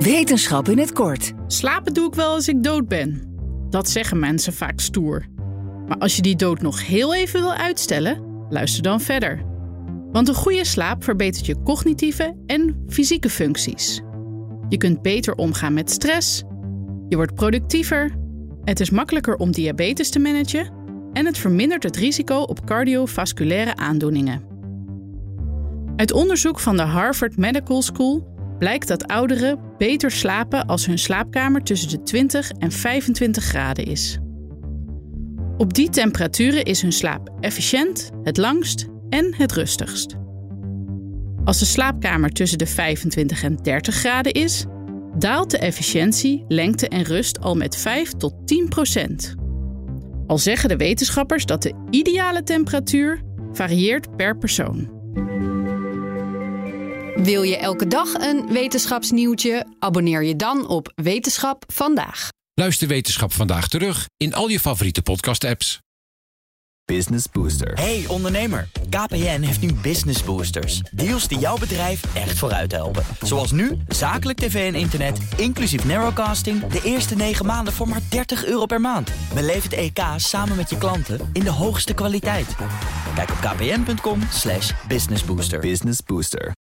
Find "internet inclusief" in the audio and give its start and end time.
74.78-75.84